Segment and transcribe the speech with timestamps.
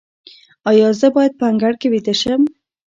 [0.69, 2.41] ایا زه باید په انګړ کې ویده شم؟